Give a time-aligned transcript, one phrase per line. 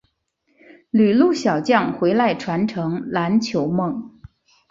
[0.89, 4.17] 旅陆小将回来传承篮球梦